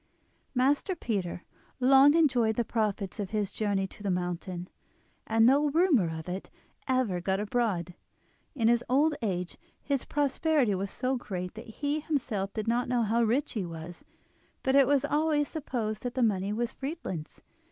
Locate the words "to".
3.85-4.01